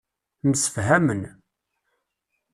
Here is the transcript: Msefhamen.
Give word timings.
Msefhamen. 0.49 1.21